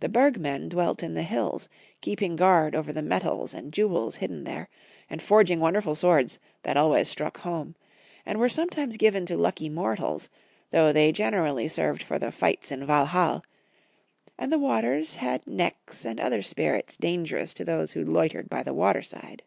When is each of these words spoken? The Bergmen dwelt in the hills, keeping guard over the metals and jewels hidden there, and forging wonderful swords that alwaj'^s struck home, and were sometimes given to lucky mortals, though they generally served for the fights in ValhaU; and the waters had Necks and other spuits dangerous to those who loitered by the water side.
The 0.00 0.08
Bergmen 0.08 0.70
dwelt 0.70 1.02
in 1.02 1.12
the 1.12 1.22
hills, 1.24 1.68
keeping 2.00 2.36
guard 2.36 2.74
over 2.74 2.90
the 2.90 3.02
metals 3.02 3.52
and 3.52 3.70
jewels 3.70 4.16
hidden 4.16 4.44
there, 4.44 4.70
and 5.10 5.20
forging 5.20 5.60
wonderful 5.60 5.94
swords 5.94 6.38
that 6.62 6.78
alwaj'^s 6.78 7.08
struck 7.08 7.36
home, 7.40 7.74
and 8.24 8.38
were 8.38 8.48
sometimes 8.48 8.96
given 8.96 9.26
to 9.26 9.36
lucky 9.36 9.68
mortals, 9.68 10.30
though 10.70 10.90
they 10.90 11.12
generally 11.12 11.68
served 11.68 12.02
for 12.02 12.18
the 12.18 12.32
fights 12.32 12.72
in 12.72 12.80
ValhaU; 12.86 13.42
and 14.38 14.50
the 14.50 14.58
waters 14.58 15.16
had 15.16 15.46
Necks 15.46 16.06
and 16.06 16.18
other 16.18 16.40
spuits 16.40 16.96
dangerous 16.96 17.52
to 17.52 17.62
those 17.62 17.92
who 17.92 18.06
loitered 18.06 18.48
by 18.48 18.62
the 18.62 18.72
water 18.72 19.02
side. 19.02 19.42